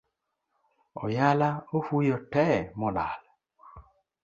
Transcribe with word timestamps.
Oyala 1.03 1.49
ofuyo 1.77 2.17
te 2.31 2.45
molal 2.79 3.21